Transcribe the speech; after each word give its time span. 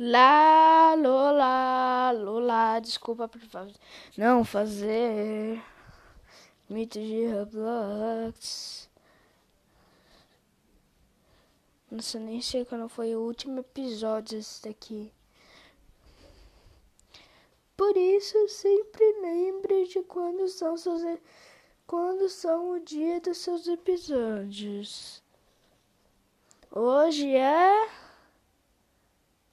Lá, 0.00 0.94
lola, 0.94 2.12
lola, 2.12 2.78
desculpa 2.78 3.26
por 3.26 3.40
não 4.16 4.44
fazer 4.44 5.60
mito 6.68 7.00
de 7.00 7.26
Roblox. 7.26 8.88
Nossa, 11.90 12.20
nem 12.20 12.40
sei 12.40 12.64
quando 12.64 12.88
foi 12.88 13.16
o 13.16 13.22
último 13.22 13.58
episódio 13.58 14.38
esse 14.38 14.62
daqui. 14.62 15.12
Por 17.76 17.96
isso, 17.96 18.48
sempre 18.48 19.04
lembre 19.20 19.88
de 19.88 20.02
quando 20.02 20.46
são 20.46 20.76
seus 20.76 21.02
quando 21.88 22.28
são 22.28 22.70
o 22.70 22.78
dia 22.78 23.20
dos 23.20 23.38
seus 23.38 23.66
episódios. 23.66 25.20
Hoje 26.70 27.34
é 27.34 28.07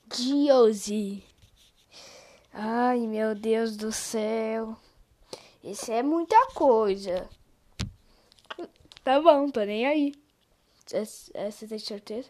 Diosi. 0.08 1.24
Ai, 2.54 3.00
meu 3.08 3.34
Deus 3.34 3.76
do 3.76 3.92
céu. 3.92 4.78
Isso 5.64 5.92
é 5.92 6.04
muita 6.04 6.36
coisa. 6.54 7.28
Tá 9.04 9.20
bom, 9.20 9.50
tô 9.50 9.64
nem 9.64 9.86
aí. 9.86 10.14
Você 10.86 11.68
tem 11.68 11.80
certeza? 11.80 12.30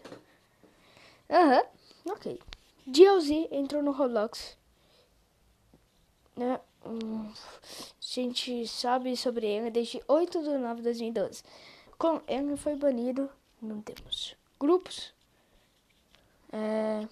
Aham, 1.30 1.64
uhum, 2.06 2.14
ok. 2.14 2.40
Diosi 2.88 3.48
entrou 3.52 3.84
no 3.84 3.92
Roblox. 3.92 4.58
Né? 6.36 6.60
Hum, 6.86 7.30
a 7.30 7.34
gente 8.00 8.68
sabe 8.68 9.18
sobre 9.18 9.48
ele 9.48 9.70
desde 9.70 10.02
8 10.08 10.42
de 10.42 10.58
9 10.58 10.76
de 10.78 10.84
2012. 10.84 11.44
Com 11.98 12.22
ele 12.28 12.56
foi 12.56 12.76
banido, 12.76 13.30
não 13.62 13.82
temos 13.82 14.36
grupos. 14.60 15.14
É, 16.54 17.08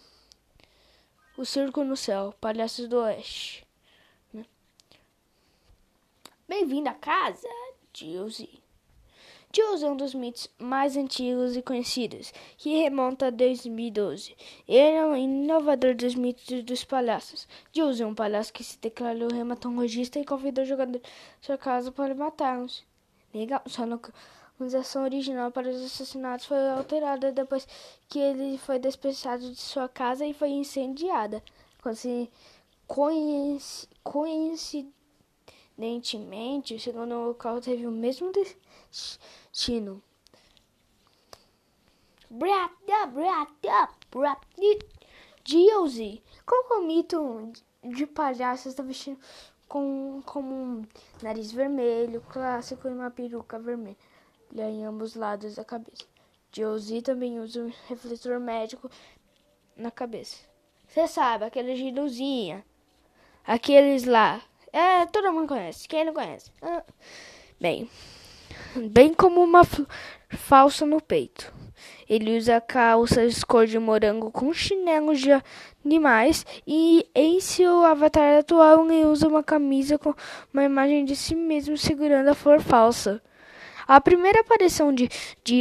o 1.43 1.45
Circo 1.45 1.83
no 1.83 1.97
Céu, 1.97 2.33
Palhaços 2.39 2.88
do 2.88 2.99
Oeste. 2.99 3.67
Bem-vindo 6.47 6.88
à 6.88 6.94
casa, 6.94 7.49
Josie. 7.94 8.63
Josie 9.53 9.86
é 9.86 9.91
um 9.91 9.97
dos 9.97 10.16
mitos 10.16 10.49
mais 10.58 10.95
antigos 10.95 11.58
e 11.58 11.61
conhecidos, 11.61 12.31
que 12.58 12.81
remonta 12.81 13.27
a 13.27 13.30
2012. 13.30 14.33
Ele 14.66 14.95
é 14.95 15.05
um 15.05 15.17
inovador 15.17 15.94
dos 15.94 16.16
mitos 16.16 16.64
dos 16.64 16.86
palhaços. 16.86 17.45
Josie 17.73 18.03
é 18.03 18.08
um 18.08 18.16
palhaço 18.16 18.53
que 18.53 18.64
se 18.64 18.80
declarou 18.80 19.30
hematologista 19.30 20.19
e 20.19 20.25
convidou 20.25 20.64
jogadores 20.64 21.02
de 21.02 21.45
sua 21.45 21.58
casa 21.58 21.91
para 21.91 22.16
matá-los. 22.16 22.86
Legal, 23.33 23.61
só 23.66 23.86
no 23.86 23.99
organização 24.59 25.03
original 25.03 25.51
para 25.51 25.69
os 25.69 25.83
assassinatos 25.83 26.45
foi 26.45 26.69
alterada 26.69 27.31
depois 27.31 27.67
que 28.07 28.19
ele 28.19 28.57
foi 28.57 28.79
despejado 28.79 29.49
de 29.49 29.59
sua 29.59 29.89
casa 29.89 30.25
e 30.25 30.33
foi 30.33 30.49
incendiada. 30.49 31.43
Coincidentemente, 34.03 36.75
o 36.75 36.79
segundo 36.79 37.15
local 37.15 37.59
teve 37.59 37.87
o 37.87 37.91
mesmo 37.91 38.31
destino. 38.31 40.01
O 46.69 46.81
mito 46.81 47.51
de 47.83 48.07
palhaço 48.07 48.69
está 48.69 48.81
vestindo 48.81 49.19
com, 49.67 50.21
com 50.25 50.41
um 50.41 50.85
nariz 51.21 51.51
vermelho 51.51 52.21
clássico 52.21 52.87
e 52.87 52.91
uma 52.91 53.11
peruca 53.11 53.59
vermelha 53.59 53.97
em 54.61 54.85
ambos 54.85 55.15
lados 55.15 55.55
da 55.55 55.63
cabeça. 55.63 56.05
Josie 56.51 57.01
também 57.01 57.39
usa 57.39 57.61
um 57.61 57.71
refletor 57.87 58.39
médico 58.39 58.89
na 59.75 59.89
cabeça. 59.89 60.37
Você 60.87 61.07
sabe, 61.07 61.45
aquele 61.45 61.91
luzinha. 61.91 62.63
Aqueles 63.45 64.03
lá. 64.03 64.41
É, 64.71 65.05
todo 65.07 65.31
mundo 65.31 65.47
conhece. 65.47 65.87
Quem 65.87 66.05
não 66.05 66.13
conhece? 66.13 66.51
Ah. 66.61 66.83
Bem, 67.59 67.89
bem 68.92 69.13
como 69.13 69.43
uma 69.43 69.61
falsa 70.30 70.86
no 70.86 71.02
peito. 71.02 71.52
Ele 72.08 72.37
usa 72.37 72.61
calças 72.61 73.43
cor 73.43 73.65
de 73.65 73.80
morango 73.80 74.31
com 74.31 74.53
chinelos 74.53 75.19
de 75.19 75.31
animais 75.83 76.45
e 76.67 77.08
em 77.15 77.39
seu 77.39 77.83
avatar 77.83 78.39
atual 78.39 78.86
ele 78.86 79.05
usa 79.05 79.27
uma 79.27 79.43
camisa 79.43 79.97
com 79.97 80.13
uma 80.53 80.63
imagem 80.63 81.03
de 81.05 81.15
si 81.15 81.36
mesmo 81.36 81.77
segurando 81.77 82.27
a 82.30 82.36
flor 82.36 82.61
falsa. 82.61 83.21
A 83.88 83.99
primeira 83.99 84.42
aparição 84.42 84.94
de, 84.94 85.10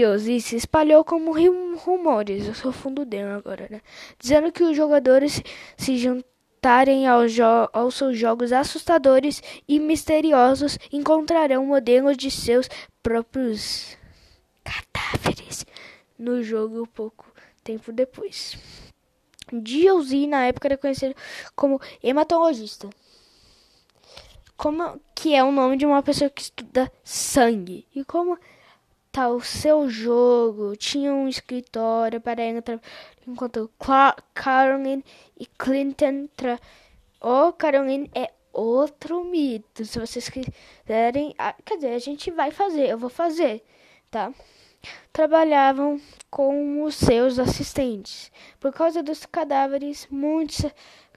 Ozzy 0.06 0.40
se 0.40 0.56
espalhou 0.56 1.04
como 1.04 1.32
rumores, 1.76 2.46
eu 2.46 2.54
sou 2.54 2.72
fundo 2.72 3.04
dele 3.04 3.30
agora, 3.30 3.66
né? 3.70 3.80
Dizendo 4.18 4.52
que 4.52 4.62
os 4.62 4.76
jogadores 4.76 5.42
se 5.76 5.96
juntarem 5.96 7.06
aos, 7.06 7.32
aos 7.72 7.96
seus 7.96 8.16
jogos 8.16 8.52
assustadores 8.52 9.42
e 9.66 9.80
misteriosos 9.80 10.78
encontrarão 10.92 11.66
modelos 11.66 12.16
de 12.16 12.30
seus 12.30 12.68
próprios 13.02 13.96
cadáveres 14.62 15.66
no 16.16 16.42
jogo 16.42 16.86
pouco 16.86 17.26
tempo 17.64 17.90
depois. 17.92 18.56
Ozzy 19.92 20.26
na 20.28 20.46
época 20.46 20.68
era 20.68 20.78
conhecido 20.78 21.14
como 21.54 21.80
hematologista 22.02 22.88
como 24.62 25.00
que 25.12 25.34
é 25.34 25.42
o 25.42 25.50
nome 25.50 25.76
de 25.76 25.84
uma 25.84 26.04
pessoa 26.04 26.30
que 26.30 26.42
estuda 26.42 26.88
sangue 27.02 27.84
e 27.92 28.04
como 28.04 28.38
tá 29.10 29.28
o 29.28 29.40
seu 29.40 29.90
jogo. 29.90 30.76
Tinha 30.76 31.12
um 31.12 31.26
escritório 31.26 32.20
para 32.20 32.44
entrar 32.44 32.80
enquanto 33.26 33.68
Caroline 34.32 35.04
e 35.36 35.46
Clinton 35.46 36.28
tra... 36.36 36.60
Oh, 37.20 37.52
Caroline 37.52 38.08
é 38.14 38.30
outro 38.52 39.24
mito. 39.24 39.84
Se 39.84 39.98
vocês 39.98 40.28
quiserem, 40.28 41.34
ah, 41.36 41.56
quer 41.64 41.74
dizer, 41.74 41.94
a 41.94 41.98
gente 41.98 42.30
vai 42.30 42.52
fazer, 42.52 42.86
eu 42.86 42.98
vou 42.98 43.10
fazer, 43.10 43.64
tá? 44.12 44.32
Trabalhavam 45.12 46.00
com 46.30 46.84
os 46.84 46.94
seus 46.94 47.36
assistentes. 47.40 48.30
Por 48.60 48.72
causa 48.72 49.02
dos 49.02 49.26
cadáveres, 49.26 50.06
muitos 50.08 50.64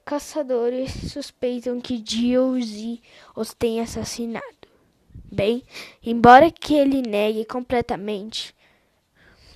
caçadores 0.05 0.91
suspeitam 1.11 1.81
que 1.81 1.97
Dilzy 1.97 3.01
os 3.35 3.53
tenha 3.53 3.83
assassinado. 3.83 4.45
Bem, 5.31 5.63
embora 6.05 6.51
que 6.51 6.75
ele 6.75 7.01
negue 7.01 7.43
completamente, 7.43 8.55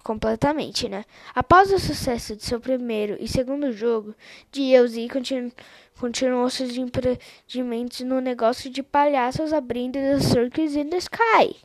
completamente, 0.04 0.90
né? 0.90 1.06
Após 1.36 1.72
o 1.72 1.78
sucesso 1.78 2.36
de 2.36 2.44
seu 2.44 2.60
primeiro 2.60 3.16
e 3.20 3.28
segundo 3.28 3.72
jogo, 3.72 4.16
Dilzy 4.52 5.08
continu 5.08 5.52
continuou 6.00 6.50
seus 6.50 6.78
empreendimentos 6.78 8.00
no 8.02 8.22
negócio 8.22 8.70
de 8.70 8.82
palhaços 8.82 9.52
abrindo 9.52 9.94
The 9.94 10.20
Circus 10.22 10.76
in 10.76 10.90
the 10.90 10.98
Sky. 10.98 11.58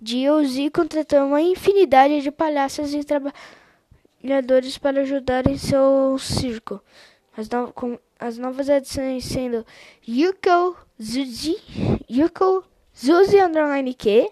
Dilzy 0.00 0.68
contratou 0.68 1.26
uma 1.26 1.40
infinidade 1.40 2.20
de 2.20 2.30
palhaços 2.30 2.92
e 2.92 3.04
trabalhadores 3.04 4.76
para 4.78 5.00
ajudar 5.00 5.46
em 5.46 5.56
seu 5.56 6.18
circo. 6.18 6.82
As, 7.36 7.48
no 7.48 7.72
com 7.72 7.96
as 8.18 8.36
novas 8.36 8.68
edições 8.68 9.24
sendo 9.24 9.64
Yuko 10.06 10.76
Zuzi, 11.00 11.56
Yuko 12.10 12.64
Zuzi 12.96 13.40
Underline 13.40 13.94
Q, 13.94 14.30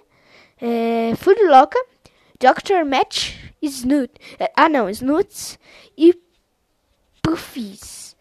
é, 0.60 1.14
Food 1.16 1.40
Loca, 1.44 1.78
Dr. 2.40 2.84
Match, 2.84 3.36
Snoot, 3.62 4.10
é, 4.38 4.50
ah 4.56 4.68
não, 4.68 4.90
Snoots 4.90 5.58
e 5.96 6.18
Puffies. 7.22 8.16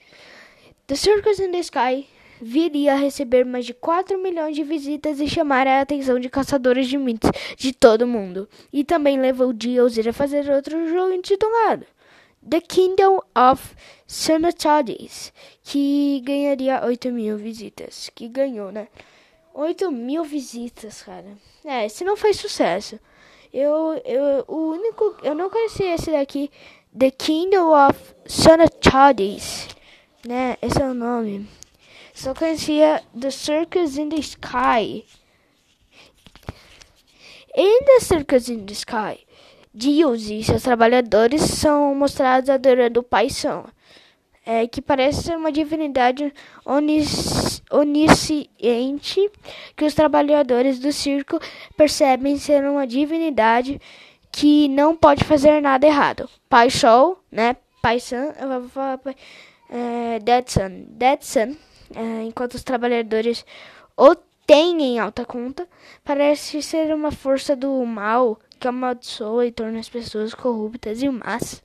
The 0.87 0.95
Circus 0.95 1.39
in 1.39 1.51
the 1.51 1.59
Sky 1.59 2.07
viria 2.39 2.93
a 2.93 2.97
receber 2.97 3.43
mais 3.43 3.65
de 3.65 3.73
4 3.73 4.21
milhões 4.21 4.55
de 4.55 4.63
visitas 4.63 5.19
e 5.19 5.27
chamar 5.27 5.65
a 5.65 5.81
atenção 5.81 6.19
de 6.19 6.29
caçadores 6.29 6.87
de 6.87 6.97
mitos 6.97 7.31
de 7.57 7.73
todo 7.73 8.03
o 8.03 8.07
mundo. 8.07 8.47
E 8.71 8.83
também 8.83 9.19
levou 9.19 9.51
Dios 9.51 9.97
a 9.97 10.13
fazer 10.13 10.47
outro 10.51 10.87
jogo 10.87 11.13
intitulado 11.13 11.87
The 12.47 12.61
Kingdom 12.61 13.21
of 13.35 13.75
Sanatades, 14.05 15.33
que 15.63 16.21
ganharia 16.23 16.85
8 16.85 17.11
mil 17.11 17.37
visitas. 17.37 18.11
Que 18.13 18.27
ganhou, 18.27 18.71
né? 18.71 18.87
8 19.53 19.91
mil 19.91 20.23
visitas, 20.23 21.01
cara. 21.01 21.37
É, 21.63 21.85
esse 21.85 22.03
não 22.03 22.15
fez 22.15 22.37
sucesso. 22.37 22.99
Eu, 23.51 23.99
eu, 24.05 24.45
o 24.47 24.71
único, 24.73 25.15
eu 25.23 25.33
não 25.33 25.49
conhecia 25.49 25.95
esse 25.95 26.11
daqui, 26.11 26.51
The 26.97 27.09
Kingdom 27.09 27.73
of 27.73 27.97
Sanatades, 28.27 29.67
né? 30.25 30.57
Esse 30.61 30.81
é 30.81 30.85
o 30.85 30.93
nome. 30.93 31.47
Só 32.13 32.33
conhecia 32.33 33.03
The 33.19 33.31
Circus 33.31 33.97
in 33.97 34.09
the 34.09 34.17
Sky. 34.17 35.05
In 37.57 37.79
the 37.85 37.99
Circus 38.01 38.49
in 38.49 38.65
the 38.65 38.73
Sky, 38.73 39.24
Deus 39.77 40.29
e 40.29 40.41
seus 40.41 40.63
trabalhadores 40.63 41.41
são 41.41 41.93
mostrados 41.93 42.49
adorando 42.49 43.01
o 43.01 43.03
Pai 43.03 43.29
São, 43.29 43.65
é, 44.45 44.65
que 44.65 44.81
parece 44.81 45.23
ser 45.23 45.35
uma 45.35 45.51
divindade 45.51 46.33
onis, 46.65 47.61
onisciente, 47.69 49.29
que 49.75 49.83
os 49.83 49.93
trabalhadores 49.93 50.79
do 50.79 50.93
circo 50.93 51.37
percebem 51.75 52.37
ser 52.37 52.63
uma 52.63 52.87
divindade 52.87 53.81
que 54.31 54.69
não 54.69 54.95
pode 54.95 55.25
fazer 55.25 55.61
nada 55.61 55.85
errado. 55.85 56.29
Pai 56.47 56.69
Sol, 56.69 57.19
né? 57.29 57.57
Pai 57.81 57.99
San, 57.99 58.33
eu 58.39 58.61
vou 58.61 58.69
falar 58.69 58.97
é, 59.69 60.19
Dead 60.19 60.47
Sun. 60.47 60.85
Dead 60.87 61.21
Sun, 61.21 61.53
é, 61.93 62.23
enquanto 62.23 62.53
os 62.53 62.63
trabalhadores 62.63 63.45
o 63.97 64.15
têm 64.47 64.81
em 64.81 64.99
alta 64.99 65.25
conta, 65.25 65.67
parece 66.01 66.61
ser 66.61 66.93
uma 66.95 67.11
força 67.11 67.57
do 67.57 67.83
mal 67.85 68.39
que 68.59 68.67
amaldiçoa 68.67 69.45
e 69.45 69.51
torna 69.51 69.79
as 69.79 69.89
pessoas 69.89 70.33
corruptas 70.33 71.01
e 71.01 71.09
más. 71.09 71.63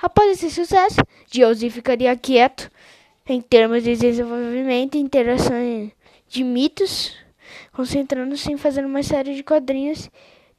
Após 0.00 0.30
esse 0.32 0.50
sucesso, 0.50 0.96
Josie 1.30 1.70
ficaria 1.70 2.16
quieto 2.16 2.70
em 3.26 3.40
termos 3.40 3.82
de 3.82 3.96
desenvolvimento 3.96 4.96
e 4.96 5.00
interação 5.00 5.90
de 6.28 6.42
mitos, 6.42 7.16
concentrando-se 7.72 8.50
em 8.50 8.56
fazer 8.56 8.84
uma 8.84 9.02
série 9.02 9.34
de 9.34 9.42
quadrinhos 9.42 10.10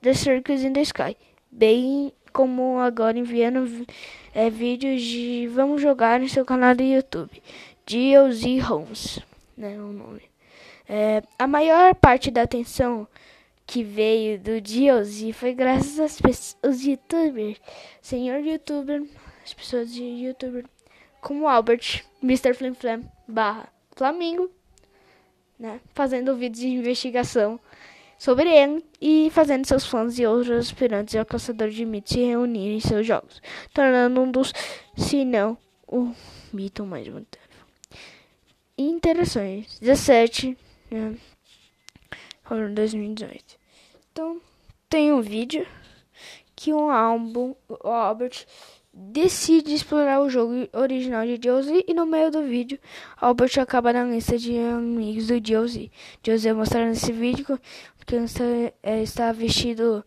The 0.02 0.14
Circus 0.14 0.64
in 0.64 0.74
the 0.74 0.82
Sky, 0.82 1.18
bem 1.52 2.14
como 2.32 2.80
agora 2.80 3.18
enviando 3.18 3.86
é, 4.34 4.50
vídeos 4.50 5.02
de 5.02 5.48
Vamos 5.48 5.82
Jogar 5.82 6.20
no 6.20 6.28
seu 6.28 6.44
canal 6.44 6.76
do 6.76 6.84
YouTube, 6.84 7.42
DLC 7.86 8.60
Holmes, 8.60 9.20
né, 9.58 9.78
o 9.78 9.92
nome. 9.92 10.22
É, 10.88 11.24
a 11.38 11.48
maior 11.48 11.96
parte 11.96 12.30
da 12.32 12.42
atenção 12.42 13.08
que 13.66 13.84
veio 13.84 14.40
do 14.40 14.60
DLC 14.62 15.34
foi 15.34 15.54
graças 15.54 16.00
aos 16.62 16.84
youtubers, 16.84 17.60
senhor 18.02 18.40
youtuber, 18.40 19.04
as 19.44 19.54
pessoas 19.54 19.94
de 19.94 20.04
youtuber 20.04 20.66
como 21.22 21.48
Albert, 21.48 22.04
Mr. 22.22 22.54
Flim 22.54 22.74
Flam, 22.74 23.04
barra 23.28 23.70
Flamingo, 23.96 24.52
né, 25.58 25.80
fazendo 25.94 26.36
vídeos 26.36 26.60
de 26.60 26.68
investigação 26.68 27.60
sobre 28.18 28.50
ele 28.50 28.84
e 29.02 29.30
fazendo 29.32 29.66
seus 29.66 29.86
fãs 29.86 30.20
e 30.20 30.26
outros 30.26 30.52
aspirantes 30.52 31.16
ao 31.16 31.26
caçador 31.26 31.70
de 31.70 31.86
mitos 31.86 32.14
se 32.14 32.20
reunirem 32.20 32.78
em 32.78 32.82
seus 32.82 33.06
jogos, 33.06 33.42
tornando 33.74 34.22
um 34.22 34.30
dos, 34.30 34.54
se 34.98 35.24
não, 35.24 35.58
o 35.88 36.14
mito 36.52 36.86
mais 36.86 37.08
moderno. 37.08 37.30
Interações 38.78 39.80
17 39.80 40.58
né, 40.92 41.16
2018. 42.74 43.58
Então, 44.12 44.40
tem 44.90 45.12
um 45.12 45.22
vídeo 45.22 45.66
que 46.56 46.74
um 46.74 46.90
álbum, 46.90 47.56
o 47.68 47.88
Albert 47.88 48.46
decide 48.94 49.74
explorar 49.74 50.22
o 50.22 50.30
jogo 50.30 50.70
original 50.72 51.26
de 51.26 51.40
Josie 51.44 51.84
e 51.88 51.94
no 51.96 52.06
meio 52.06 52.30
do 52.30 52.44
vídeo, 52.44 52.78
Albert 53.20 53.60
acaba 53.60 53.92
na 53.92 54.04
lista 54.04 54.38
de 54.38 54.58
amigos 54.58 55.28
do 55.28 55.42
Josie. 55.44 55.92
Josie 56.24 56.50
é 56.50 56.54
mostrado 56.54 56.86
nesse 56.86 57.12
vídeo 57.12 57.60
que 58.06 58.16
está, 58.16 58.44
é, 58.84 59.02
está 59.02 59.32
vestido 59.32 60.06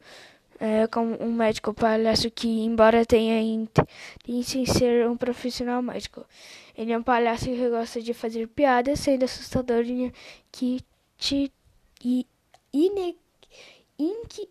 é, 0.60 0.86
como 0.86 1.20
um 1.20 1.32
médico 1.32 1.74
palhaço 1.74 2.30
que, 2.30 2.48
embora 2.64 3.04
tenha 3.04 3.40
intenção 3.40 4.60
em 4.62 4.66
ser 4.66 5.08
um 5.08 5.16
profissional 5.16 5.82
médico, 5.82 6.24
ele 6.78 6.92
é 6.92 6.98
um 6.98 7.02
palhaço 7.02 7.46
que 7.46 7.68
gosta 7.68 8.00
de 8.00 8.14
fazer 8.14 8.46
piadas, 8.48 9.00
sendo 9.00 9.24
assustador 9.24 9.84
que 10.52 10.80
te 11.18 11.52
e 12.04 12.26
ine, 12.76 13.16
inqui, 13.98 14.48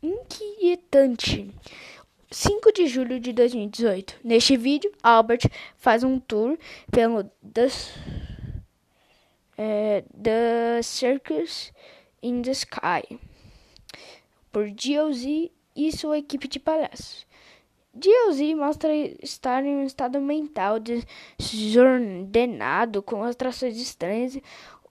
inquietante. 0.00 1.52
5 2.30 2.72
de 2.72 2.86
julho 2.86 3.18
de 3.18 3.32
2018. 3.32 4.20
Neste 4.22 4.56
vídeo, 4.56 4.92
Albert 5.02 5.50
faz 5.76 6.04
um 6.04 6.20
tour 6.20 6.56
pelo 6.92 7.24
The, 7.24 7.66
é, 9.58 10.04
the 10.22 10.80
Circus 10.82 11.72
in 12.22 12.42
the 12.42 12.52
Sky 12.52 13.18
por 14.52 14.68
GOZ 14.68 15.50
e 15.74 15.92
sua 15.92 16.18
equipe 16.18 16.46
de 16.46 16.60
palhaços. 16.60 17.26
GOZ 17.92 18.54
mostra 18.54 18.94
estar 18.94 19.64
em 19.64 19.74
um 19.74 19.84
estado 19.84 20.20
mental 20.20 20.76
desordenado, 20.78 23.02
com 23.02 23.24
atrações 23.24 23.76
estranhas, 23.76 24.38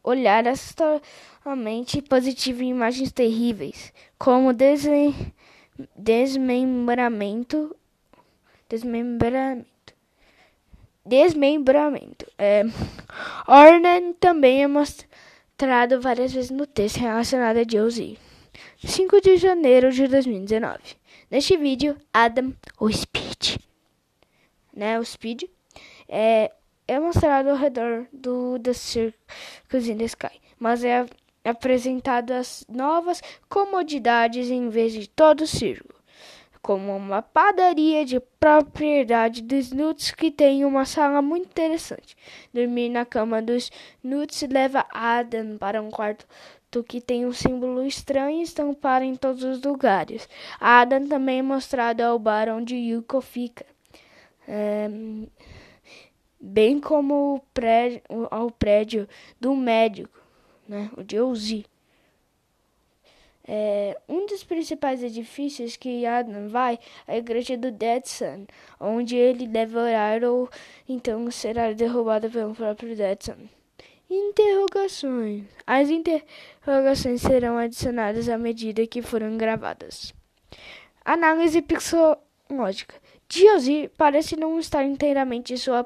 olhar 0.03 0.45
assustadoramente 1.39 2.01
positivo 2.01 2.63
e 2.63 2.68
imagens 2.68 3.12
terríveis, 3.12 3.94
como 4.18 4.53
desmembramento, 5.95 7.75
desmembramento, 8.68 9.94
desmembramento. 11.06 12.25
É, 12.38 12.63
Ornan 13.47 14.13
também 14.19 14.63
é 14.63 14.68
mostrado 14.68 16.01
várias 16.01 16.33
vezes 16.33 16.51
no 16.51 16.68
texto 16.68 17.00
relacionado 17.00 17.57
a 17.57 17.63
Josie. 17.63 18.19
5 18.83 19.21
de 19.21 19.38
janeiro 19.38 19.92
de 19.92 20.07
2019. 20.07 20.80
Neste 21.31 21.56
vídeo, 21.56 21.95
Adam, 22.13 22.53
o 22.80 22.92
Speed, 22.92 23.57
né, 24.74 25.00
o 25.00 25.06
Speed, 25.06 25.44
é, 26.07 26.51
é 26.88 27.00
mostrado 27.00 27.50
ao 27.50 27.56
redor 27.56 28.07
do 28.12 28.57
The 28.59 28.74
Circus 28.74 29.88
in 29.88 29.97
the 29.97 30.06
Sky, 30.06 30.42
mas 30.57 30.83
é 30.83 31.06
apresentado 31.44 32.31
as 32.31 32.65
novas 32.69 33.21
comodidades 33.47 34.50
em 34.50 34.69
vez 34.69 34.94
de 34.94 35.07
todo 35.07 35.41
o 35.41 35.47
circo, 35.47 35.95
como 36.62 36.95
uma 36.95 37.21
padaria 37.21 38.06
de 38.06 38.19
propriedade 38.39 39.41
dos 39.41 39.71
Nuts 39.71 40.12
que 40.12 40.30
tem 40.30 40.65
uma 40.65 40.86
sala 40.86 41.21
muito 41.21 41.47
interessante. 41.47 42.15
Dormir 42.53 42.89
na 42.89 43.06
cama 43.06 43.41
dos 43.41 43.71
Nuts 44.03 44.41
leva 44.50 44.86
Adam 44.91 45.57
para 45.57 45.81
um 45.81 45.89
quarto 45.89 46.25
que 46.88 47.01
tem 47.01 47.25
um 47.25 47.33
símbolo 47.33 47.83
estranho 47.83 48.44
estampado 48.44 49.03
em 49.03 49.15
todos 49.15 49.44
os 49.44 49.62
lugares. 49.62 50.30
Adam 50.59 51.07
também 51.07 51.39
é 51.39 51.42
mostrado 51.42 52.01
ao 52.01 52.19
bar 52.19 52.50
onde 52.50 52.75
Yuko 52.75 53.21
fica. 53.21 53.65
É, 54.47 54.88
bem 56.39 56.80
como 56.80 57.44
prédio, 57.53 58.01
ao 58.30 58.51
prédio 58.51 59.07
do 59.39 59.56
médico 59.56 60.19
né, 60.69 60.89
o 60.95 61.25
Ouzi. 61.25 61.66
É, 63.51 64.00
um 64.07 64.27
dos 64.27 64.44
principais 64.44 65.01
edifícios 65.01 65.75
que 65.75 66.06
Adam 66.06 66.50
vai 66.50 66.77
é 67.07 67.16
a 67.16 67.18
igreja 67.18 67.57
do 67.57 67.71
Dead 67.71 68.06
Sun, 68.06 68.45
onde 68.80 69.16
ele 69.16 69.48
deve 69.48 69.75
orar 69.75 70.24
ou 70.24 70.48
então 70.88 71.31
será 71.31 71.74
derrubado 71.74 72.30
pelo 72.30 72.54
próprio 72.54 72.95
Dead 72.95 73.19
Sun. 73.19 73.50
Interrogações. 74.07 75.45
As 75.66 75.89
interrogações 75.89 77.21
serão 77.21 77.57
adicionadas 77.57 78.30
à 78.30 78.38
medida 78.38 78.86
que 78.86 79.01
forem 79.01 79.36
gravadas. 79.36 80.13
Análise 81.04 81.62
pixológica. 81.63 82.99
Josie 83.31 83.92
parece 83.96 84.36
não 84.36 84.60
estar 84.60 84.84
inteiramente 84.84 85.54
em 85.54 85.58
sua 85.58 85.86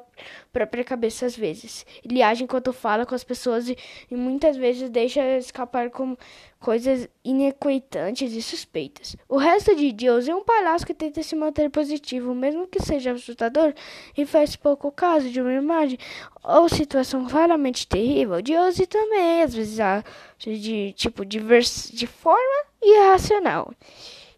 própria 0.51 0.83
cabeça 0.83 1.25
às 1.25 1.35
vezes. 1.35 1.85
Ele 2.03 2.21
age 2.21 2.45
enquanto 2.45 2.71
fala 2.71 3.05
com 3.05 3.13
as 3.13 3.23
pessoas 3.23 3.67
e, 3.67 3.77
e 4.09 4.15
muitas 4.15 4.55
vezes 4.55 4.89
deixa 4.89 5.21
escapar 5.37 5.89
com 5.89 6.15
coisas 6.57 7.09
inequitantes 7.21 8.31
e 8.31 8.41
suspeitas. 8.41 9.17
O 9.27 9.35
resto 9.35 9.75
de 9.75 9.93
Josie 9.99 10.31
é 10.31 10.35
um 10.35 10.43
palhaço 10.43 10.85
que 10.85 10.93
tenta 10.93 11.21
se 11.21 11.35
manter 11.35 11.69
positivo, 11.69 12.33
mesmo 12.33 12.65
que 12.65 12.81
seja 12.81 13.11
assustador, 13.11 13.73
e 14.17 14.25
faz 14.25 14.55
pouco 14.55 14.89
caso 14.89 15.29
de 15.29 15.41
uma 15.41 15.53
imagem 15.53 15.97
ou 16.41 16.69
situação 16.69 17.27
claramente 17.27 17.85
terrível. 17.85 18.37
Josie 18.45 18.87
também 18.87 19.41
às 19.41 19.53
vezes 19.53 19.81
age 19.81 20.05
de 20.39 20.93
tipo 20.93 21.25
de, 21.25 21.39
de 21.39 22.07
forma 22.07 22.65
irracional 22.81 23.73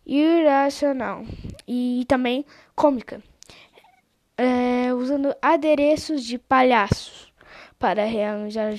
irracional 0.05 1.25
e 1.67 2.05
também 2.07 2.45
cômica, 2.75 3.21
é, 4.37 4.93
usando 4.93 5.35
adereços 5.41 6.23
de 6.23 6.37
palhaços 6.37 7.33
para 7.79 8.05
realizar 8.05 8.73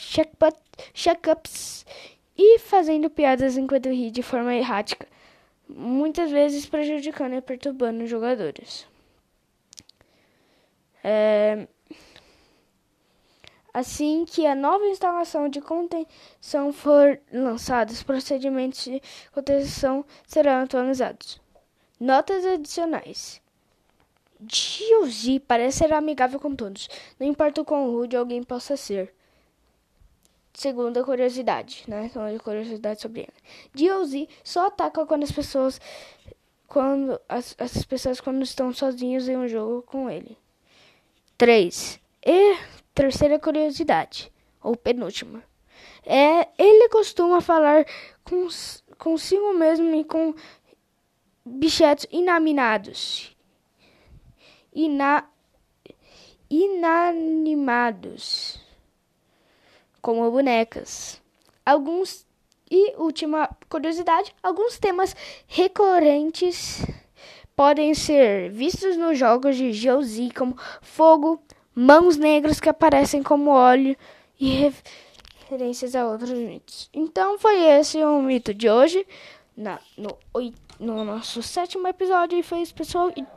check-ups 0.92 1.86
e 2.36 2.58
fazendo 2.58 3.10
piadas 3.10 3.56
enquanto 3.56 3.88
ri 3.88 4.10
de 4.10 4.22
forma 4.22 4.54
errática, 4.54 5.06
muitas 5.68 6.30
vezes 6.30 6.66
prejudicando 6.66 7.34
e 7.34 7.40
perturbando 7.40 8.04
os 8.04 8.10
jogadores. 8.10 8.86
É, 11.02 11.66
Assim 13.76 14.24
que 14.24 14.46
a 14.46 14.54
nova 14.54 14.86
instalação 14.86 15.50
de 15.50 15.60
contenção 15.60 16.72
for 16.72 17.20
lançada, 17.30 17.92
os 17.92 18.02
procedimentos 18.02 18.82
de 18.82 19.02
contenção 19.34 20.02
serão 20.26 20.62
atualizados. 20.62 21.38
Notas 21.98 22.44
adicionais. 22.44 23.40
Giozi 24.46 25.40
parece 25.40 25.78
ser 25.78 25.92
amigável 25.94 26.38
com 26.38 26.54
todos, 26.54 26.90
não 27.18 27.26
importa 27.26 27.62
o 27.62 27.64
quão 27.64 27.90
rude 27.90 28.16
alguém 28.16 28.42
possa 28.42 28.76
ser. 28.76 29.14
Segunda 30.52 31.02
curiosidade, 31.02 31.84
né? 31.88 32.08
Segunda 32.08 32.38
curiosidade 32.38 33.00
sobre 33.00 33.20
ele. 33.22 33.32
Giozi 33.74 34.28
só 34.44 34.66
ataca 34.66 35.06
quando 35.06 35.22
as 35.24 35.32
pessoas 35.32 35.80
quando 36.66 37.20
as, 37.28 37.54
as 37.58 37.84
pessoas 37.84 38.20
quando 38.20 38.42
estão 38.42 38.72
sozinhos 38.72 39.28
em 39.28 39.36
um 39.36 39.48
jogo 39.48 39.82
com 39.82 40.10
ele. 40.10 40.36
3. 41.38 42.00
E 42.24 42.58
terceira 42.94 43.38
curiosidade, 43.38 44.32
ou 44.62 44.76
penúltima, 44.76 45.42
é 46.04 46.48
ele 46.58 46.88
costuma 46.88 47.40
falar 47.40 47.84
com, 48.24 48.48
consigo 48.98 49.52
mesmo 49.52 49.94
e 49.94 50.04
com 50.04 50.34
bichetos 51.46 52.06
inaminados. 52.10 53.34
Ina, 54.74 55.26
inanimados, 56.50 58.60
como 60.02 60.30
bonecas. 60.30 61.22
Alguns 61.64 62.26
e 62.70 62.94
última 62.96 63.48
curiosidade, 63.68 64.34
alguns 64.42 64.78
temas 64.78 65.14
recorrentes 65.46 66.84
podem 67.54 67.94
ser 67.94 68.50
vistos 68.50 68.96
nos 68.96 69.16
jogos 69.16 69.56
de 69.56 69.72
Geozi 69.72 70.32
como 70.32 70.58
fogo, 70.82 71.40
mãos 71.74 72.16
negras 72.16 72.58
que 72.58 72.68
aparecem 72.68 73.22
como 73.22 73.50
óleo 73.50 73.96
e 74.38 74.72
referências 75.48 75.94
a 75.94 76.06
outros 76.06 76.32
mitos. 76.32 76.90
Então 76.92 77.38
foi 77.38 77.62
esse 77.62 78.04
o 78.04 78.20
mito 78.20 78.52
de 78.52 78.68
hoje, 78.68 79.06
na, 79.56 79.78
no, 79.96 80.18
no 80.78 81.04
nosso 81.04 81.42
sétimo 81.42 81.86
episódio. 81.88 82.38
E 82.38 82.42
foi 82.42 82.60
isso, 82.60 82.74
pessoal, 82.74 83.10
e 83.16 83.22
tchau. 83.22 83.32